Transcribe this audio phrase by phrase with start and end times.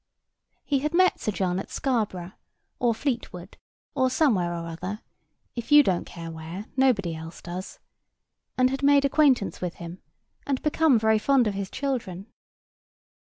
[0.65, 2.31] He had met Sir John at Scarborough,
[2.79, 3.55] or Fleetwood,
[3.93, 5.01] or somewhere or other
[5.55, 7.77] (if you don't care where, nobody else does),
[8.57, 10.01] and had made acquaintance with him,
[10.47, 12.25] and become very fond of his children.